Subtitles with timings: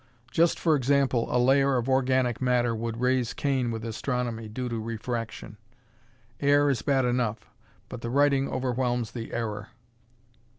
[0.31, 4.79] Just for example, a layer of organic matter would raise Cain with astronomy, due to
[4.79, 5.57] refraction.
[6.39, 7.47] Air is bad enough.
[7.87, 9.67] But the writing overwhelms the error.